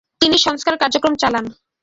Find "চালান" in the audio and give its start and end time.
1.21-1.45